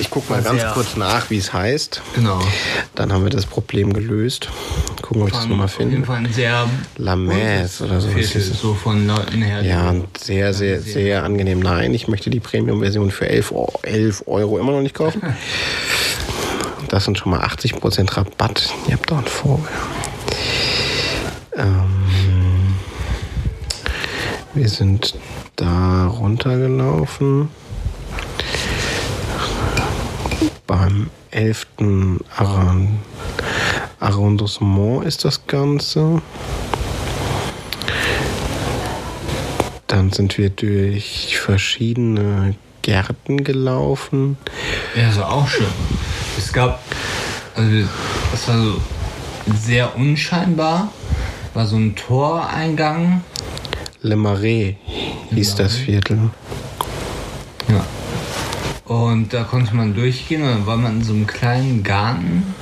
ich 0.00 0.10
gucke 0.10 0.32
mal 0.32 0.42
ganz 0.42 0.62
kurz 0.74 0.96
nach, 0.96 1.30
wie 1.30 1.38
es 1.38 1.52
heißt. 1.52 2.02
genau. 2.14 2.40
Dann 2.94 3.12
haben 3.12 3.24
wir 3.24 3.30
das 3.30 3.46
Problem 3.46 3.92
gelöst. 3.92 4.48
Gucken, 5.02 5.22
ob 5.22 5.28
ich 5.28 5.34
das 5.34 5.46
nochmal 5.46 5.66
Auf 5.66 5.78
jeden 5.78 5.90
finde. 5.92 6.06
Fall 6.06 6.16
ein 6.18 6.32
sehr 6.32 6.68
La 6.96 7.16
Messe 7.16 7.84
oder 7.84 8.00
so. 8.00 8.08
so 8.10 8.74
von 8.74 9.06
Leuten 9.06 9.42
her. 9.42 9.62
Ja, 9.62 9.94
sehr, 10.18 10.52
sehr, 10.54 10.80
sehr 10.80 11.22
angenehm. 11.24 11.60
Nein, 11.60 11.94
ich 11.94 12.08
möchte 12.08 12.30
die 12.30 12.40
Premium-Version 12.40 13.10
für 13.10 13.28
11, 13.28 13.52
Eu- 13.52 13.68
11 13.82 14.24
Euro 14.26 14.58
immer 14.58 14.72
noch 14.72 14.82
nicht 14.82 14.94
kaufen. 14.94 15.22
Das 16.88 17.06
sind 17.06 17.18
schon 17.18 17.30
mal 17.32 17.40
80% 17.40 18.16
Rabatt. 18.16 18.68
Ihr 18.86 18.92
habt 18.94 19.10
doch 19.10 19.16
einen 19.16 19.26
Vogel. 19.26 19.66
Ähm, 21.56 22.76
wir 24.52 24.68
sind 24.68 25.14
da 25.56 26.06
runtergelaufen. 26.06 27.48
Beim 30.66 31.10
11. 31.30 31.66
Arron- 32.36 32.98
Arrondissement 34.00 35.04
ist 35.04 35.24
das 35.24 35.46
Ganze. 35.46 36.22
Dann 39.86 40.10
sind 40.12 40.38
wir 40.38 40.50
durch 40.50 41.38
verschiedene 41.38 42.54
Gärten 42.82 43.44
gelaufen. 43.44 44.36
Ja, 44.96 45.08
das 45.08 45.18
war 45.18 45.32
auch 45.32 45.48
schön. 45.48 45.66
Es 46.38 46.52
gab, 46.52 46.80
also 47.54 47.70
das 48.32 48.48
war 48.48 48.58
so 48.58 48.80
sehr 49.56 49.94
unscheinbar, 49.96 50.90
war 51.52 51.66
so 51.66 51.76
ein 51.76 51.94
Toreingang. 51.94 53.22
Le 54.02 54.16
Marais 54.16 54.74
hieß 55.30 55.54
das 55.56 55.76
Viertel. 55.76 56.30
Ja. 57.68 57.84
Und 58.84 59.32
da 59.32 59.44
konnte 59.44 59.74
man 59.74 59.94
durchgehen 59.94 60.42
und 60.42 60.48
dann 60.48 60.66
war 60.66 60.76
man 60.76 60.96
in 60.96 61.04
so 61.04 61.14
einem 61.14 61.26
kleinen 61.26 61.82
Garten, 61.82 62.54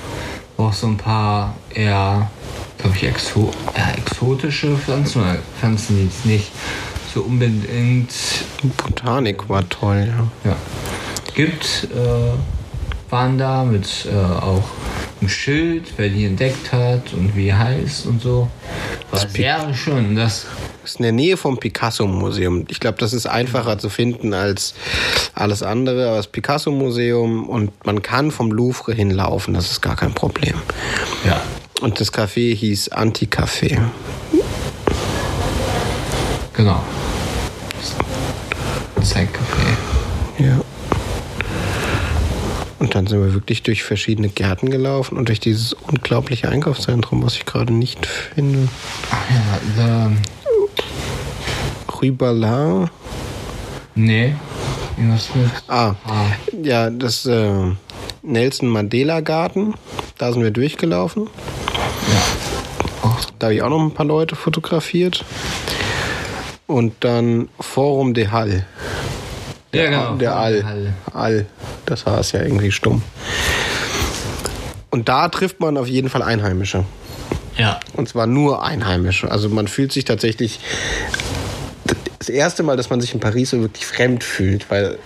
wo 0.57 0.67
auch 0.67 0.73
so 0.73 0.87
ein 0.87 0.97
paar 0.97 1.55
eher, 1.75 2.31
glaube 2.79 2.97
ich, 2.97 3.05
exo 3.05 3.51
eher 3.75 3.99
exotische 3.99 4.77
Pflanzen 4.77 5.23
oder 5.23 5.39
Pflanzen, 5.59 5.97
die 5.97 6.05
jetzt 6.05 6.25
nicht 6.25 6.53
so 7.13 7.23
unbedingt 7.23 8.13
Botanik 8.77 9.49
war 9.49 9.69
toll, 9.69 10.09
ja. 10.45 10.51
ja, 10.51 10.57
gibt, 11.35 11.89
äh, 11.93 13.11
waren 13.11 13.37
da 13.37 13.65
mit 13.65 14.07
äh, 14.11 14.17
auch 14.17 14.65
einem 15.23 15.29
Schild, 15.29 15.85
wer 15.97 16.09
die 16.09 16.25
entdeckt 16.27 16.73
hat 16.73 17.13
und 17.13 17.37
wie 17.37 17.55
heißt 17.55 18.07
und 18.07 18.21
so. 18.21 18.49
War 19.11 19.29
sehr 19.29 19.73
schön. 19.73 20.17
Das, 20.17 20.47
Das 20.83 20.91
ist 20.93 20.97
in 20.99 21.05
der 21.05 21.13
Nähe 21.13 21.37
vom 21.37 21.59
Picasso-Museum. 21.59 22.65
Ich 22.69 22.81
glaube, 22.81 22.99
das 22.99 23.13
ist 23.13 23.27
einfacher 23.27 23.79
zu 23.79 23.89
finden 23.89 24.35
als 24.35 24.75
alles 25.35 25.63
andere. 25.63 26.09
Aber 26.09 26.17
das 26.17 26.27
Picasso-Museum 26.27 27.49
und 27.49 27.71
man 27.87 28.03
kann 28.03 28.33
vom 28.33 28.51
Louvre 28.51 28.93
hinlaufen, 28.93 29.55
das 29.55 29.71
ist 29.71 29.81
gar 29.81 29.95
kein 29.95 30.13
Problem. 30.13 30.55
ja, 31.25 31.41
Und 31.81 32.01
das 32.01 32.13
Café 32.13 32.55
hieß 32.55 32.89
Anti-Café. 32.91 33.79
genau. 36.53 36.83
Zeitcafé. 39.03 39.67
Ja. 40.39 40.61
Und 42.83 42.97
dann 42.97 43.07
sind 43.07 43.21
wir 43.23 43.33
wirklich 43.33 43.63
durch 43.63 43.85
verschiedene 43.85 44.29
Gärten 44.29 44.69
gelaufen 44.69 45.17
und 45.17 45.29
durch 45.29 45.39
dieses 45.39 45.73
unglaubliche 45.73 46.49
Einkaufszentrum, 46.49 47.23
was 47.23 47.37
ich 47.37 47.47
gerade 47.47 47.73
nicht 47.73 48.05
finde. 48.07 48.67
Ach 49.09 49.25
ja, 49.31 50.11
the, 50.11 50.17
Rue 52.03 52.11
Ballard. 52.11 52.91
nee. 53.95 54.35
Irgendwas 54.97 55.29
mit. 55.37 55.49
Ah, 55.69 55.95
Ah. 56.05 56.27
ja, 56.61 56.91
das 56.91 57.25
äh, 57.25 57.71
Nelson 58.23 58.69
Mandela 58.69 59.21
Garten. 59.21 59.75
Da 60.19 60.33
sind 60.33 60.43
wir 60.43 60.51
durchgelaufen. 60.51 61.29
Ja. 63.03 63.17
Da 63.39 63.47
habe 63.47 63.55
ich 63.55 63.63
auch 63.63 63.71
noch 63.71 63.81
ein 63.81 63.95
paar 63.95 64.07
Leute 64.07 64.35
fotografiert. 64.35 65.25
Und 66.67 66.95
dann 67.05 67.49
Forum 67.61 68.13
de 68.13 68.27
Hall. 68.29 68.67
Ja, 69.73 69.85
genau. 69.87 70.15
Der 70.17 70.35
All. 70.37 70.65
Hall. 70.65 70.95
All. 71.15 71.47
Das 71.87 72.07
war 72.07 72.21
es 72.21 72.33
ja 72.33 72.43
irgendwie 72.43 72.73
stumm. 72.73 73.03
Und 74.91 75.09
da 75.09 75.29
trifft 75.29 75.61
man 75.61 75.77
auf 75.77 75.89
jeden 75.89 76.09
Fall 76.09 76.23
Einheimische. 76.23 76.85
Ja. 77.57 77.81
Und 77.95 78.09
zwar 78.09 78.27
nur 78.27 78.65
Einheimische. 78.65 79.31
Also 79.31 79.49
man 79.49 79.69
fühlt 79.69 79.93
sich 79.93 80.05
tatsächlich 80.05 80.61
das 82.19 82.29
erste 82.29 82.63
Mal, 82.63 82.77
dass 82.77 82.89
man 82.89 83.01
sich 83.01 83.15
in 83.15 83.21
Paris 83.21 83.51
so 83.51 83.61
wirklich 83.61 83.85
fremd 83.85 84.23
fühlt, 84.23 84.71
weil 84.71 84.97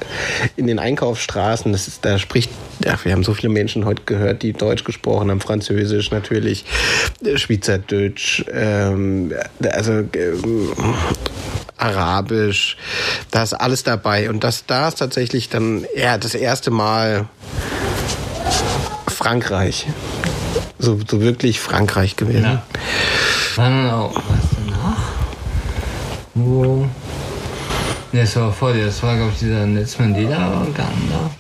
in 0.57 0.67
den 0.67 0.79
Einkaufsstraßen, 0.79 1.73
das 1.73 1.89
ist, 1.89 2.05
da 2.05 2.19
spricht, 2.19 2.51
ja, 2.85 2.99
wir 3.05 3.13
haben 3.13 3.25
so 3.25 3.33
viele 3.33 3.49
Menschen 3.49 3.87
heute 3.87 4.03
gehört, 4.05 4.43
die 4.43 4.53
Deutsch 4.53 4.85
gesprochen 4.85 5.31
haben, 5.31 5.41
Französisch 5.41 6.11
natürlich, 6.11 6.67
Schweizerdeutsch, 7.37 8.45
ähm, 8.53 9.33
also 9.63 9.93
ähm, 9.93 10.75
Arabisch, 11.79 12.77
da 13.31 13.43
ist 13.43 13.53
alles 13.53 13.83
dabei. 13.83 14.31
Und 14.31 14.45
das, 14.45 14.67
da 14.67 14.89
ist 14.89 14.99
tatsächlich 14.99 15.49
dann 15.49 15.85
eher 15.95 16.19
das 16.19 16.35
erste 16.35 16.71
Mal 16.71 17.27
Frankreich. 19.09 19.87
So, 20.79 20.99
so 21.09 21.21
wirklich 21.21 21.61
Frankreich 21.61 22.17
gewesen. 22.17 22.45
Ja. 22.45 22.63
Dann 23.57 23.91
auch 23.91 24.15
was 24.15 24.51
danach? 24.67 24.99
Wo? 26.35 26.87
Ne, 28.13 28.21
das 28.21 28.37
war 28.37 28.53
vor 28.53 28.73
dir, 28.73 28.87
das 28.87 29.03
war, 29.03 29.17
glaube 29.17 29.33
ich, 29.33 29.41
dieser 29.41 29.67
Nelson 29.67 30.13
Mandela-Garten 30.13 31.11
da. 31.11 31.31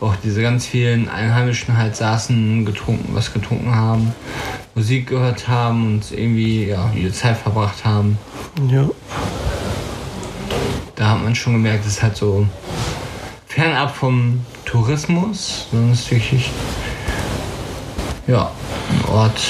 Wo 0.00 0.06
auch 0.06 0.16
diese 0.22 0.42
ganz 0.42 0.66
vielen 0.66 1.08
Einheimischen 1.08 1.76
halt 1.76 1.96
saßen, 1.96 2.64
getrunken, 2.64 3.14
was 3.14 3.32
getrunken 3.32 3.74
haben, 3.74 4.12
Musik 4.74 5.08
gehört 5.08 5.48
haben 5.48 5.94
und 5.94 6.10
irgendwie 6.10 6.66
ja, 6.66 6.90
ihre 6.94 7.12
Zeit 7.12 7.36
verbracht 7.36 7.84
haben. 7.84 8.18
Ja. 8.68 8.88
Hat 11.14 11.22
man 11.22 11.36
schon 11.36 11.52
gemerkt, 11.52 11.86
es 11.86 11.92
ist 11.92 12.02
halt 12.02 12.16
so 12.16 12.44
fernab 13.46 13.94
vom 13.94 14.44
Tourismus, 14.64 15.68
es 15.92 16.00
ist 16.00 16.10
wirklich 16.10 16.50
ja, 18.26 18.50
ein 18.90 19.14
Ort. 19.14 19.40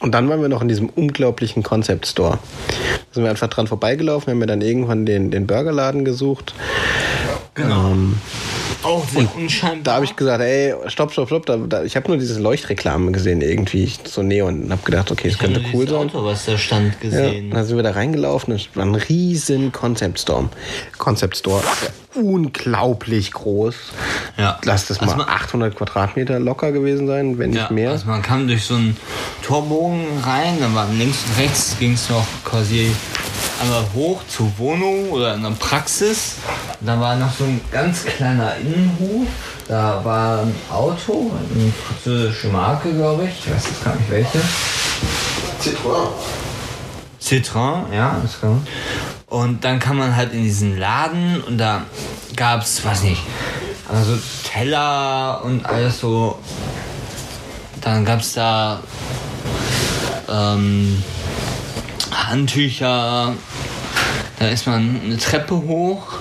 Und 0.00 0.12
dann 0.12 0.26
waren 0.30 0.40
wir 0.40 0.48
noch 0.48 0.62
in 0.62 0.68
diesem 0.68 0.88
unglaublichen 0.88 1.62
Concept 1.62 2.06
Store. 2.06 2.38
Da 2.68 2.76
sind 3.10 3.24
wir 3.24 3.30
einfach 3.30 3.48
dran 3.48 3.66
vorbeigelaufen, 3.66 4.30
haben 4.30 4.38
mir 4.38 4.46
dann 4.46 4.62
irgendwann 4.62 5.04
den, 5.04 5.30
den 5.30 5.46
Burgerladen 5.46 6.06
gesucht. 6.06 6.54
Genau. 7.52 7.90
Ähm, 7.90 8.18
Auch 8.84 9.08
sehr 9.08 9.28
unscheinbar. 9.34 9.82
da 9.82 9.94
habe 9.94 10.04
ich 10.04 10.14
gesagt, 10.14 10.42
ey, 10.42 10.74
stopp, 10.88 11.12
stopp, 11.12 11.28
stopp. 11.28 11.46
Da, 11.46 11.56
da, 11.56 11.82
ich 11.84 11.96
habe 11.96 12.08
nur 12.08 12.18
diese 12.18 12.40
Leuchtreklame 12.40 13.12
gesehen, 13.12 13.40
irgendwie, 13.40 13.90
so 14.04 14.22
Neon. 14.22 14.64
Und 14.64 14.70
habe 14.72 14.82
gedacht, 14.84 15.10
okay, 15.10 15.24
das 15.28 15.32
Ich 15.34 15.38
könnte 15.38 15.62
cool 15.72 15.86
sein. 15.88 15.96
Auto, 15.96 16.24
was 16.24 16.44
da 16.44 16.56
stand, 16.58 16.94
Ja, 17.02 17.08
gesehen. 17.10 17.50
dann 17.50 17.64
sind 17.64 17.76
wir 17.76 17.82
da 17.82 17.92
reingelaufen. 17.92 18.54
Es 18.54 18.68
war 18.74 18.84
ein 18.84 18.94
riesen 18.94 19.72
Concept 19.72 20.20
Store. 20.20 20.48
Concept 20.98 21.36
Store. 21.36 21.62
Unglaublich 22.14 23.32
groß. 23.32 23.74
Ja. 24.38 24.58
Lass 24.64 24.86
das 24.86 25.00
Also 25.00 25.16
mal 25.16 25.24
man- 25.24 25.34
800 25.34 25.74
Quadratmeter 25.76 26.38
locker 26.38 26.72
gewesen 26.72 27.06
sein, 27.06 27.38
wenn 27.38 27.50
nicht 27.50 27.58
Ja, 27.60 27.72
mehr. 27.72 27.90
Also 27.90 28.06
man 28.06 28.22
kam 28.22 28.46
durch 28.46 28.64
so 28.64 28.74
einen 28.74 28.96
Torbogen 29.42 30.04
rein, 30.24 30.56
dann 30.60 30.74
war 30.74 30.88
links 30.92 31.18
und 31.26 31.42
rechts 31.42 31.76
ging 31.78 31.92
es 31.94 32.08
noch 32.10 32.26
quasi 32.44 32.94
einmal 33.60 33.84
hoch 33.94 34.22
zur 34.28 34.50
Wohnung 34.58 35.10
oder 35.10 35.34
in 35.34 35.44
einer 35.44 35.54
Praxis. 35.56 36.36
Und 36.80 36.86
da 36.86 37.00
war 37.00 37.16
noch 37.16 37.32
so 37.32 37.44
ein 37.44 37.60
ganz 37.70 38.04
kleiner 38.04 38.56
Innenhof. 38.56 39.28
Da 39.68 40.04
war 40.04 40.40
ein 40.40 40.54
Auto, 40.70 41.30
eine 41.54 41.72
französische 41.72 42.48
Marke, 42.48 42.92
glaube 42.92 43.24
ich. 43.24 43.46
Ich 43.46 43.54
weiß 43.54 43.64
jetzt 43.66 43.84
gar 43.84 43.94
nicht 43.94 44.10
welche. 44.10 44.40
Citroën, 47.22 47.92
ja, 47.92 48.18
das 48.22 48.40
kann 48.40 48.50
man. 48.50 48.66
Und 49.28 49.64
dann 49.64 49.78
kam 49.78 49.96
man 49.96 50.14
halt 50.14 50.32
in 50.32 50.42
diesen 50.42 50.78
Laden 50.78 51.42
und 51.42 51.56
da 51.56 51.82
gab's, 52.36 52.84
weiß 52.84 53.02
nicht, 53.04 53.22
also 53.88 54.18
Teller 54.44 55.42
und 55.42 55.64
alles 55.64 56.00
so. 56.00 56.38
Dann 57.80 58.04
gab's 58.04 58.34
da 58.34 58.80
ähm, 60.28 61.02
Handtücher. 62.14 63.34
Da 64.38 64.48
ist 64.48 64.66
man 64.66 65.00
eine 65.04 65.18
Treppe 65.18 65.54
hoch. 65.54 66.18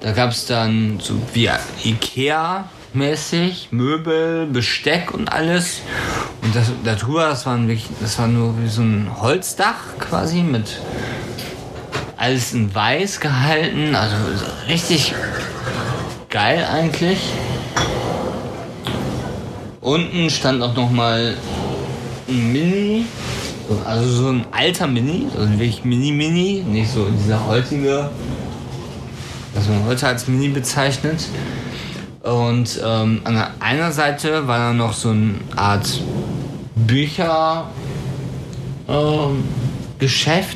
Da 0.00 0.12
gab's 0.12 0.46
dann 0.46 1.00
so 1.00 1.20
wie 1.32 1.50
Ikea 1.84 2.68
mäßig 2.94 3.68
Möbel, 3.70 4.46
Besteck 4.46 5.12
und 5.12 5.32
alles. 5.32 5.80
Und 6.42 6.54
das, 6.54 6.70
darüber, 6.84 7.28
das, 7.28 7.46
waren 7.46 7.68
wirklich, 7.68 7.88
das 8.00 8.18
war 8.18 8.28
nur 8.28 8.54
wie 8.62 8.68
so 8.68 8.82
ein 8.82 9.10
Holzdach 9.20 9.98
quasi 9.98 10.42
mit 10.42 10.78
alles 12.16 12.52
in 12.52 12.74
weiß 12.74 13.20
gehalten. 13.20 13.94
Also 13.94 14.16
richtig 14.68 15.14
geil 16.28 16.66
eigentlich. 16.70 17.20
Unten 19.80 20.28
stand 20.28 20.62
auch 20.62 20.74
noch 20.74 20.90
mal 20.90 21.34
ein 22.28 22.52
Mini, 22.52 23.06
also 23.84 24.08
so 24.08 24.28
ein 24.28 24.46
alter 24.50 24.86
Mini, 24.86 25.26
also 25.36 25.50
wirklich 25.52 25.84
Mini-Mini, 25.84 26.64
nicht 26.66 26.90
so 26.90 27.06
dieser 27.06 27.46
heutige, 27.46 28.10
was 29.54 29.68
man 29.68 29.84
heute 29.86 30.06
als 30.06 30.26
Mini 30.28 30.48
bezeichnet. 30.48 31.28
Und 32.22 32.80
ähm, 32.84 33.20
an 33.24 33.34
der 33.34 33.50
einer 33.60 33.92
Seite 33.92 34.46
war 34.46 34.58
dann 34.58 34.76
noch 34.76 34.92
so 34.92 35.10
eine 35.10 35.34
Art 35.56 36.02
Bücher 36.74 37.68
ähm, 38.88 39.44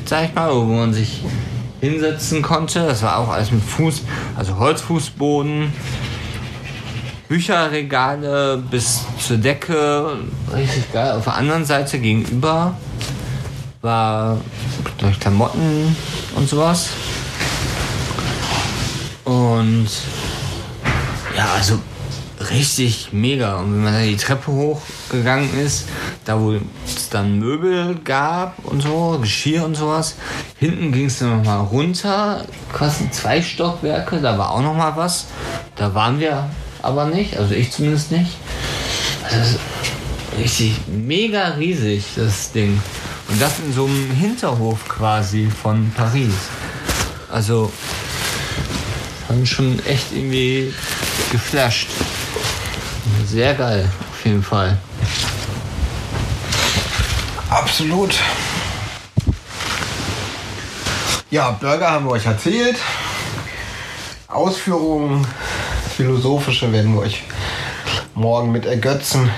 sag 0.04 0.24
ich 0.24 0.34
mal, 0.34 0.54
wo 0.54 0.64
man 0.64 0.92
sich 0.92 1.22
hinsetzen 1.80 2.42
konnte. 2.42 2.86
Das 2.86 3.02
war 3.02 3.18
auch 3.18 3.28
alles 3.28 3.50
mit 3.50 3.62
Fuß, 3.62 4.02
also 4.36 4.58
Holzfußboden. 4.58 5.72
Bücherregale 7.28 8.62
bis 8.70 9.06
zur 9.18 9.38
Decke, 9.38 10.18
richtig 10.54 10.92
geil. 10.92 11.12
Auf 11.12 11.24
der 11.24 11.34
anderen 11.34 11.64
Seite 11.64 11.98
gegenüber 11.98 12.74
war 13.82 14.40
durch 14.98 15.18
Klamotten 15.18 15.94
und 16.36 16.48
sowas. 16.48 16.90
Und 19.24 19.88
ja, 21.36 21.52
also 21.54 21.78
richtig 22.50 23.08
mega. 23.12 23.56
Und 23.56 23.74
wenn 23.74 23.84
man 23.84 23.92
da 23.92 24.02
die 24.02 24.16
Treppe 24.16 24.52
hochgegangen 24.52 25.58
ist, 25.58 25.88
da 26.24 26.40
wo 26.40 26.52
es 26.86 27.08
dann 27.10 27.38
Möbel 27.38 27.96
gab 28.04 28.64
und 28.64 28.82
so, 28.82 29.18
Geschirr 29.20 29.64
und 29.64 29.76
sowas, 29.76 30.16
hinten 30.58 30.92
ging 30.92 31.06
es 31.06 31.18
dann 31.18 31.38
nochmal 31.38 31.60
runter, 31.60 32.44
quasi 32.72 33.10
zwei 33.10 33.42
Stockwerke, 33.42 34.20
da 34.20 34.38
war 34.38 34.52
auch 34.52 34.62
nochmal 34.62 34.92
was. 34.96 35.26
Da 35.76 35.94
waren 35.94 36.20
wir 36.20 36.48
aber 36.82 37.06
nicht, 37.06 37.36
also 37.36 37.54
ich 37.54 37.72
zumindest 37.72 38.12
nicht. 38.12 38.36
Also 39.28 39.58
richtig 40.38 40.80
mega 40.86 41.48
riesig, 41.48 42.04
das 42.16 42.52
Ding. 42.52 42.80
Und 43.32 43.40
das 43.40 43.58
in 43.60 43.72
so 43.72 43.86
einem 43.86 44.10
Hinterhof 44.10 44.86
quasi 44.86 45.50
von 45.50 45.90
Paris. 45.96 46.34
Also 47.30 47.72
haben 49.26 49.46
schon 49.46 49.78
echt 49.86 50.12
irgendwie 50.12 50.74
geflasht. 51.30 51.88
Sehr 53.26 53.54
geil, 53.54 53.88
auf 54.10 54.26
jeden 54.26 54.42
Fall. 54.42 54.76
Absolut. 57.48 58.14
Ja, 61.30 61.52
Burger 61.52 61.90
haben 61.90 62.04
wir 62.04 62.12
euch 62.12 62.26
erzählt. 62.26 62.76
Ausführungen, 64.28 65.26
philosophische 65.96 66.70
werden 66.70 66.92
wir 66.92 67.00
euch 67.00 67.22
morgen 68.14 68.52
mit 68.52 68.66
ergötzen. 68.66 69.30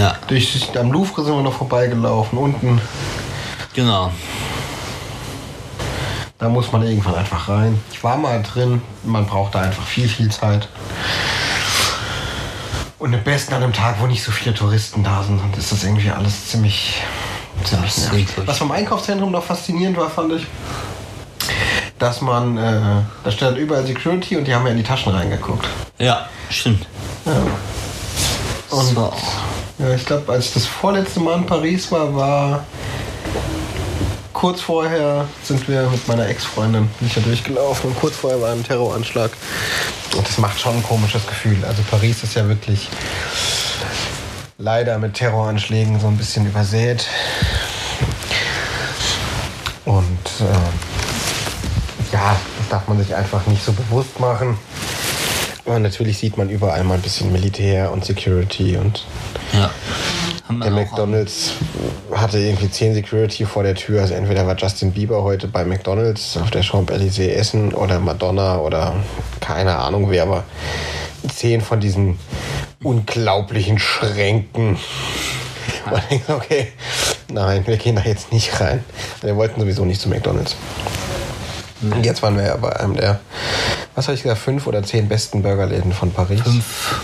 Ja, 0.00 0.16
Durch, 0.28 0.66
am 0.78 0.90
Louvre 0.92 1.22
sind 1.22 1.34
wir 1.34 1.42
noch 1.42 1.52
vorbeigelaufen. 1.52 2.38
Unten, 2.38 2.80
genau. 3.74 4.10
da 6.38 6.48
muss 6.48 6.72
man 6.72 6.82
irgendwann 6.84 7.16
einfach 7.16 7.50
rein. 7.50 7.78
Ich 7.92 8.02
war 8.02 8.16
mal 8.16 8.42
drin. 8.42 8.80
Man 9.04 9.26
braucht 9.26 9.54
da 9.54 9.60
einfach 9.60 9.84
viel, 9.84 10.08
viel 10.08 10.30
Zeit. 10.30 10.68
Und 12.98 13.12
am 13.14 13.22
besten 13.22 13.52
an 13.52 13.62
einem 13.62 13.74
Tag, 13.74 13.96
wo 14.00 14.06
nicht 14.06 14.22
so 14.22 14.32
viele 14.32 14.54
Touristen 14.54 15.04
da 15.04 15.22
sind, 15.22 15.38
sonst 15.38 15.58
ist 15.58 15.70
das 15.70 15.84
irgendwie 15.84 16.10
alles 16.10 16.46
ziemlich, 16.46 17.02
ziemlich 17.62 17.94
Das 17.94 18.10
nervig. 18.10 18.28
Was 18.46 18.56
vom 18.56 18.70
Einkaufszentrum 18.70 19.30
noch 19.30 19.44
faszinierend 19.44 19.98
war, 19.98 20.08
fand 20.08 20.32
ich, 20.32 20.46
dass 21.98 22.22
man, 22.22 22.56
äh, 22.56 23.02
da 23.22 23.30
stand 23.30 23.58
überall 23.58 23.86
Security 23.86 24.38
und 24.38 24.46
die 24.46 24.54
haben 24.54 24.64
ja 24.64 24.72
in 24.72 24.78
die 24.78 24.82
Taschen 24.82 25.12
reingeguckt. 25.12 25.68
Ja, 25.98 26.26
stimmt. 26.48 26.86
Und 28.70 28.86
so. 28.94 29.12
Ja, 29.80 29.94
ich 29.94 30.04
glaube, 30.04 30.30
als 30.32 30.46
ich 30.46 30.54
das 30.54 30.66
vorletzte 30.66 31.20
Mal 31.20 31.38
in 31.38 31.46
Paris 31.46 31.90
war, 31.90 32.14
war 32.14 32.64
kurz 34.32 34.60
vorher 34.60 35.26
sind 35.42 35.66
wir 35.68 35.88
mit 35.90 36.06
meiner 36.06 36.26
Ex-Freundin 36.26 36.88
nicht 37.00 37.16
da 37.16 37.20
durchgelaufen 37.20 37.90
und 37.90 37.98
kurz 37.98 38.16
vorher 38.16 38.40
war 38.40 38.52
ein 38.52 38.62
Terroranschlag. 38.62 39.30
Und 40.16 40.26
das 40.26 40.38
macht 40.38 40.60
schon 40.60 40.76
ein 40.76 40.82
komisches 40.82 41.26
Gefühl. 41.26 41.58
Also 41.66 41.82
Paris 41.90 42.22
ist 42.22 42.34
ja 42.34 42.46
wirklich 42.48 42.88
leider 44.58 44.98
mit 44.98 45.14
Terroranschlägen 45.14 45.98
so 45.98 46.08
ein 46.08 46.16
bisschen 46.16 46.46
übersät. 46.46 47.06
Und 49.84 50.26
äh, 50.40 52.12
ja, 52.12 52.36
das 52.58 52.68
darf 52.68 52.86
man 52.88 52.98
sich 52.98 53.14
einfach 53.14 53.46
nicht 53.46 53.64
so 53.64 53.72
bewusst 53.72 54.20
machen. 54.20 54.58
Aber 55.66 55.78
natürlich 55.78 56.18
sieht 56.18 56.36
man 56.36 56.48
überall 56.48 56.82
mal 56.84 56.94
ein 56.94 57.02
bisschen 57.02 57.32
Militär 57.32 57.92
und 57.92 58.04
Security 58.04 58.76
und 58.76 59.04
Ja. 59.52 59.70
Der 60.50 60.72
McDonalds 60.72 61.52
hatte 62.12 62.38
irgendwie 62.38 62.68
10 62.68 62.94
Security 62.94 63.44
vor 63.44 63.62
der 63.62 63.76
Tür. 63.76 64.00
Also 64.00 64.14
entweder 64.14 64.46
war 64.48 64.56
Justin 64.56 64.90
Bieber 64.92 65.22
heute 65.22 65.46
bei 65.46 65.64
McDonalds 65.64 66.36
auf 66.38 66.50
der 66.50 66.62
Champs-Élysées 66.62 67.30
essen 67.30 67.72
oder 67.72 68.00
Madonna 68.00 68.58
oder 68.58 68.94
keine 69.38 69.76
Ahnung 69.76 70.10
wer, 70.10 70.24
aber 70.24 70.44
10 71.32 71.60
von 71.60 71.78
diesen 71.78 72.18
unglaublichen 72.82 73.78
Schränken. 73.78 74.76
Man 75.88 76.02
denkt, 76.10 76.28
okay, 76.30 76.68
nein, 77.28 77.64
wir 77.66 77.76
gehen 77.76 77.94
da 77.96 78.02
jetzt 78.02 78.32
nicht 78.32 78.60
rein. 78.60 78.82
Wir 79.22 79.36
wollten 79.36 79.60
sowieso 79.60 79.84
nicht 79.84 80.00
zu 80.00 80.08
McDonalds. 80.08 80.56
Und 81.82 82.04
jetzt 82.04 82.22
waren 82.22 82.36
wir 82.36 82.44
ja 82.46 82.56
bei 82.56 82.74
einem 82.78 82.96
der, 82.96 83.20
was 83.94 84.06
habe 84.08 84.14
ich 84.16 84.22
gesagt, 84.22 84.40
fünf 84.40 84.66
oder 84.66 84.82
zehn 84.82 85.08
besten 85.08 85.42
Burgerläden 85.42 85.92
von 85.92 86.10
Paris. 86.12 86.40
Fünf. 86.42 87.00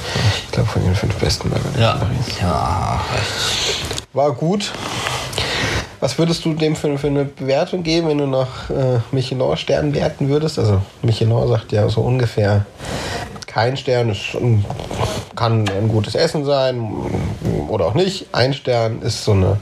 Ich 0.47 0.53
glaube 0.53 0.69
von 0.69 0.83
den 0.85 0.95
fünf 0.95 1.15
besten 1.17 1.49
Burgerläden 1.51 1.81
Ja. 1.83 1.93
von 1.97 2.09
Paris. 2.09 2.41
Ja. 2.41 3.01
War 4.13 4.33
gut. 4.33 4.73
Was 6.01 6.19
würdest 6.19 6.45
du 6.45 6.53
dem 6.53 6.77
für, 6.77 6.99
für 6.99 7.07
eine 7.07 7.25
Bewertung 7.25 7.83
geben, 7.83 8.09
wenn 8.09 8.19
du 8.19 8.27
nach 8.27 8.69
äh, 8.71 9.01
Michelin-Sternen 9.13 9.95
werten 9.95 10.29
würdest? 10.29 10.59
Also 10.59 10.83
Michelin 11.03 11.49
sagt 11.49 11.73
ja 11.73 11.89
so 11.89 12.03
ungefähr 12.03 12.67
kein 13.47 13.77
Stern 13.79 14.11
ist, 14.11 14.35
ein- 14.35 14.65
kann 15.35 15.67
ein 15.69 15.89
gutes 15.89 16.15
Essen 16.15 16.45
sein 16.45 16.81
oder 17.69 17.87
auch 17.87 17.95
nicht. 17.95 18.27
Ein 18.33 18.53
Stern 18.55 19.01
ist 19.03 19.25
so, 19.25 19.33
eine, 19.33 19.59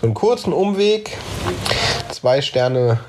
so 0.00 0.06
einen 0.06 0.14
kurzen 0.14 0.52
Umweg. 0.52 1.16
Zwei 2.12 2.40
Sterne 2.42 3.00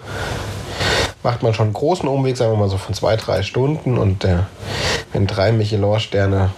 macht 1.24 1.42
man 1.42 1.54
schon 1.54 1.68
einen 1.68 1.74
großen 1.74 2.08
Umweg, 2.08 2.38
sagen 2.38 2.52
wir 2.52 2.58
mal 2.58 2.70
so 2.70 2.78
von 2.78 2.94
zwei, 2.94 3.16
drei 3.16 3.44
Stunden. 3.44 3.98
Und 3.98 4.26
äh, 4.26 4.40
wenn 5.14 5.26
drei 5.26 5.52
Michelin-Sterne 5.52 6.52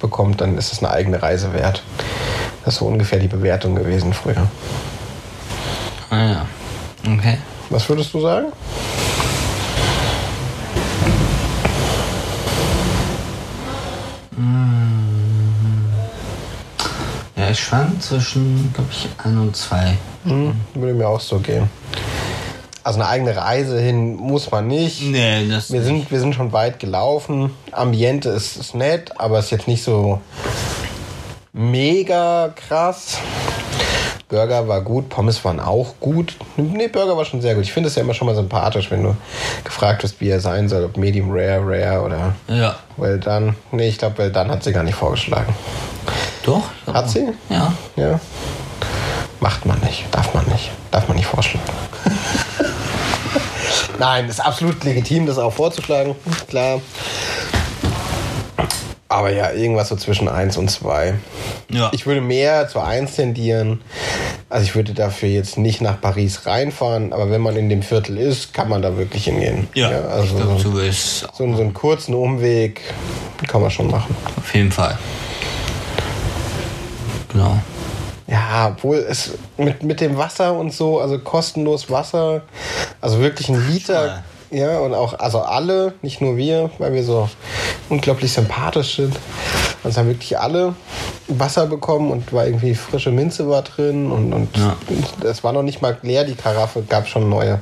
bekommt, 0.00 0.40
dann 0.40 0.58
ist 0.58 0.72
es 0.72 0.80
eine 0.80 0.90
eigene 0.90 1.22
Reise 1.22 1.52
wert. 1.54 1.82
Das 2.64 2.74
ist 2.74 2.80
so 2.80 2.86
ungefähr 2.86 3.18
die 3.18 3.28
Bewertung 3.28 3.74
gewesen 3.74 4.12
früher. 4.12 4.48
Ah 6.10 6.26
ja. 6.26 6.46
Okay. 7.06 7.38
Was 7.70 7.88
würdest 7.88 8.12
du 8.14 8.20
sagen? 8.20 8.46
Ja, 17.36 17.50
ich 17.50 17.60
schwank 17.60 18.02
zwischen, 18.02 18.72
glaube 18.72 18.90
ich, 18.90 19.08
ein 19.22 19.36
und 19.38 19.54
zwei. 19.54 19.98
Hm, 20.24 20.54
würde 20.74 20.94
mir 20.94 21.08
auch 21.08 21.20
so 21.20 21.38
gehen. 21.38 21.68
Also 22.84 23.00
eine 23.00 23.08
eigene 23.08 23.34
Reise 23.34 23.80
hin 23.80 24.14
muss 24.14 24.50
man 24.50 24.66
nicht. 24.66 25.02
Nee, 25.02 25.48
das 25.48 25.72
Wir 25.72 25.82
sind, 25.82 26.10
wir 26.10 26.20
sind 26.20 26.34
schon 26.34 26.52
weit 26.52 26.78
gelaufen. 26.78 27.50
Ambiente 27.72 28.28
ist, 28.28 28.58
ist 28.58 28.74
nett, 28.74 29.10
aber 29.16 29.38
ist 29.38 29.50
jetzt 29.50 29.66
nicht 29.66 29.82
so 29.82 30.20
mega 31.54 32.50
krass. 32.54 33.16
Burger 34.28 34.68
war 34.68 34.82
gut, 34.82 35.08
Pommes 35.08 35.42
waren 35.46 35.60
auch 35.60 35.94
gut. 35.98 36.36
Nee, 36.56 36.88
Burger 36.88 37.16
war 37.16 37.24
schon 37.24 37.40
sehr 37.40 37.54
gut. 37.54 37.64
Ich 37.64 37.72
finde 37.72 37.88
es 37.88 37.94
ja 37.94 38.02
immer 38.02 38.12
schon 38.12 38.26
mal 38.26 38.34
sympathisch, 38.34 38.90
wenn 38.90 39.02
du 39.02 39.16
gefragt 39.64 40.02
wirst, 40.02 40.20
wie 40.20 40.28
er 40.28 40.40
sein 40.40 40.68
soll, 40.68 40.84
ob 40.84 40.98
Medium 40.98 41.30
Rare, 41.30 41.62
Rare 41.62 42.02
oder 42.02 42.34
Ja. 42.48 42.76
Well 42.98 43.18
Done. 43.18 43.54
Nee, 43.70 43.88
ich 43.88 43.98
glaube, 43.98 44.18
Well 44.18 44.32
Done 44.32 44.50
hat 44.50 44.62
sie 44.62 44.72
gar 44.72 44.82
nicht 44.82 44.96
vorgeschlagen. 44.96 45.54
Doch? 46.42 46.64
Hat 46.92 47.08
sie? 47.08 47.28
Ja. 47.48 47.72
Ja. 47.96 48.20
Macht 49.40 49.64
man 49.64 49.78
nicht, 49.80 50.04
darf 50.10 50.34
man 50.34 50.44
nicht. 50.48 50.70
Darf 50.90 51.08
man 51.08 51.16
nicht 51.16 51.26
vorschlagen. 51.26 51.66
Nein, 53.98 54.28
ist 54.28 54.44
absolut 54.44 54.82
legitim, 54.84 55.26
das 55.26 55.38
auch 55.38 55.52
vorzuschlagen. 55.52 56.14
Klar. 56.48 56.80
Aber 59.08 59.30
ja, 59.30 59.52
irgendwas 59.52 59.90
so 59.90 59.96
zwischen 59.96 60.28
1 60.28 60.56
und 60.56 60.68
2. 60.70 61.14
Ja. 61.70 61.90
Ich 61.92 62.04
würde 62.06 62.20
mehr 62.20 62.66
zu 62.68 62.80
1 62.80 63.14
tendieren. 63.14 63.80
Also 64.48 64.64
ich 64.64 64.74
würde 64.74 64.92
dafür 64.92 65.28
jetzt 65.28 65.56
nicht 65.56 65.80
nach 65.80 66.00
Paris 66.00 66.46
reinfahren, 66.46 67.12
aber 67.12 67.30
wenn 67.30 67.40
man 67.40 67.54
in 67.56 67.68
dem 67.68 67.82
Viertel 67.82 68.18
ist, 68.18 68.54
kann 68.54 68.68
man 68.68 68.82
da 68.82 68.96
wirklich 68.96 69.24
hingehen. 69.24 69.68
ja, 69.74 69.88
also 69.88 70.24
ich 70.24 70.36
glaube, 70.36 70.60
so, 70.60 70.70
so, 70.80 71.54
so 71.54 71.62
einen 71.62 71.74
kurzen 71.74 72.14
Umweg 72.14 72.80
kann 73.46 73.60
man 73.60 73.70
schon 73.70 73.88
machen. 73.90 74.16
auf 74.36 74.54
jeden 74.54 74.72
Fall. 74.72 74.98
Genau. 77.32 77.58
Ja, 78.26 78.72
obwohl 78.74 78.96
es 78.98 79.32
mit, 79.58 79.82
mit 79.82 80.00
dem 80.00 80.16
Wasser 80.16 80.54
und 80.54 80.72
so, 80.72 80.98
also 81.00 81.18
kostenlos 81.18 81.90
Wasser, 81.90 82.42
also 83.00 83.20
wirklich 83.20 83.48
ein 83.50 83.68
Liter, 83.68 84.22
ja, 84.50 84.78
und 84.78 84.94
auch, 84.94 85.18
also 85.18 85.40
alle, 85.40 85.94
nicht 86.00 86.20
nur 86.20 86.36
wir, 86.36 86.70
weil 86.78 86.92
wir 86.94 87.02
so 87.02 87.28
unglaublich 87.88 88.32
sympathisch 88.32 88.96
sind. 88.96 89.14
Also 89.82 89.98
haben 90.00 90.08
wirklich 90.08 90.38
alle 90.38 90.74
Wasser 91.28 91.66
bekommen 91.66 92.10
und 92.10 92.32
war 92.32 92.46
irgendwie 92.46 92.74
frische 92.74 93.10
Minze 93.10 93.48
war 93.48 93.62
drin 93.62 94.10
und, 94.10 94.32
und 94.32 94.56
Ja. 94.56 94.76
es 95.28 95.44
war 95.44 95.52
noch 95.52 95.62
nicht 95.62 95.82
mal 95.82 95.98
leer, 96.02 96.24
die 96.24 96.34
Karaffe, 96.34 96.82
gab 96.88 97.06
schon 97.08 97.28
neue. 97.28 97.60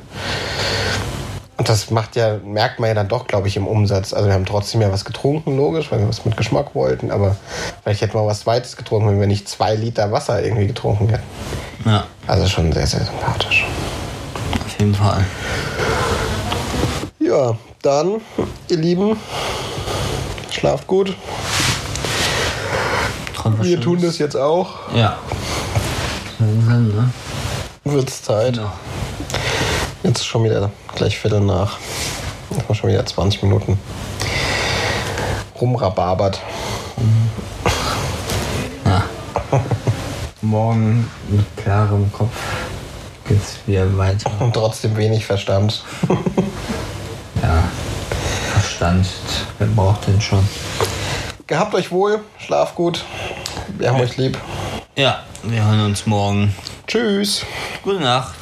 Und 1.62 1.68
das 1.68 1.92
macht 1.92 2.16
ja, 2.16 2.38
merkt 2.44 2.80
man 2.80 2.88
ja 2.88 2.94
dann 2.94 3.06
doch, 3.06 3.28
glaube 3.28 3.46
ich, 3.46 3.56
im 3.56 3.68
Umsatz. 3.68 4.12
Also 4.12 4.26
wir 4.26 4.34
haben 4.34 4.46
trotzdem 4.46 4.80
ja 4.80 4.90
was 4.90 5.04
getrunken, 5.04 5.56
logisch, 5.56 5.92
weil 5.92 6.00
wir 6.00 6.08
was 6.08 6.24
mit 6.24 6.36
Geschmack 6.36 6.74
wollten, 6.74 7.12
aber 7.12 7.36
vielleicht 7.84 8.00
hätten 8.00 8.14
wir 8.14 8.26
was 8.26 8.40
Zweites 8.40 8.76
getrunken, 8.76 9.10
wenn 9.10 9.20
wir 9.20 9.28
nicht 9.28 9.48
zwei 9.48 9.76
Liter 9.76 10.10
Wasser 10.10 10.42
irgendwie 10.42 10.66
getrunken 10.66 11.08
hätten. 11.10 11.22
Ja, 11.84 12.02
Also 12.26 12.48
schon 12.48 12.72
sehr, 12.72 12.88
sehr 12.88 13.04
sympathisch. 13.04 13.64
auf 14.66 14.80
jeden 14.80 14.92
Fall. 14.92 15.24
Ja, 17.20 17.56
dann, 17.82 18.20
ihr 18.68 18.78
Lieben, 18.78 19.16
schlaft 20.50 20.88
gut. 20.88 21.16
Wir 23.60 23.80
tun 23.80 23.98
Schönes. 24.00 24.14
das 24.14 24.18
jetzt 24.18 24.36
auch. 24.36 24.92
Ja. 24.96 25.16
Langsam, 26.40 26.88
ne? 26.88 27.10
Wird's 27.84 28.20
Zeit. 28.20 28.54
Genau. 28.54 28.72
Jetzt 30.02 30.18
ist 30.18 30.26
schon 30.26 30.42
wieder 30.42 30.72
gleich 30.94 31.18
Viertel 31.18 31.40
nach. 31.40 31.78
Jetzt 32.50 32.62
haben 32.64 32.74
schon 32.74 32.90
wieder 32.90 33.04
20 33.04 33.42
Minuten 33.42 33.78
rumrabarbert. 35.60 36.40
Ja. 38.84 39.04
Morgen 40.42 41.10
mit 41.28 41.56
klarem 41.56 42.12
Kopf 42.12 42.36
geht's 43.28 43.58
wieder 43.66 43.96
weiter. 43.96 44.30
Und 44.40 44.52
trotzdem 44.54 44.96
wenig 44.96 45.26
Verstand. 45.26 45.84
Ja. 47.42 47.64
Verstand, 48.52 49.04
wer 49.58 49.66
braucht 49.66 50.06
den 50.06 50.20
schon? 50.20 50.46
Gehabt 51.48 51.74
euch 51.74 51.90
wohl, 51.90 52.20
schlaf 52.38 52.76
gut. 52.76 53.04
Wir 53.78 53.90
haben 53.90 54.00
euch 54.00 54.16
lieb. 54.16 54.38
Ja, 54.94 55.24
wir 55.42 55.64
hören 55.64 55.86
uns 55.86 56.06
morgen. 56.06 56.54
Tschüss. 56.86 57.44
Gute 57.82 57.98
Nacht. 57.98 58.36